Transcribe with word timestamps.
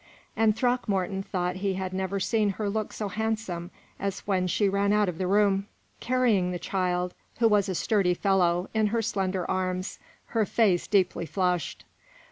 And 0.35 0.55
Throckmorton 0.57 1.21
thought 1.21 1.57
he 1.57 1.75
had 1.75 1.93
never 1.93 2.19
seen 2.19 2.49
her 2.53 2.67
look 2.71 2.91
so 2.91 3.07
handsome 3.07 3.69
as 3.99 4.21
when 4.21 4.47
she 4.47 4.67
ran 4.67 4.91
out 4.93 5.07
of 5.07 5.19
the 5.19 5.27
room, 5.27 5.67
carrying 5.99 6.49
the 6.49 6.57
child, 6.57 7.13
who 7.37 7.47
was 7.47 7.69
a 7.69 7.75
sturdy 7.75 8.15
fellow, 8.15 8.67
in 8.73 8.87
her 8.87 9.03
slender 9.03 9.45
arms, 9.47 9.99
her 10.33 10.43
face 10.43 10.87
deeply 10.87 11.27
flushed. 11.27 11.85